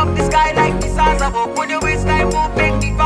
[0.00, 1.54] up the sky like the stars above.
[1.54, 2.96] Put your I move, make it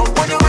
[0.00, 0.39] Como yo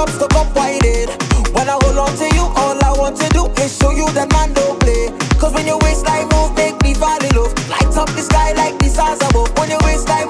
[0.00, 1.10] up, stop, up, winded.
[1.52, 4.32] When I hold on to you, all I want to do is show you that
[4.32, 5.12] man don't play.
[5.38, 7.52] Cause when your waistline move, make me fall in love.
[7.68, 9.52] Light up the sky like the stars above.
[9.58, 10.29] When your waistline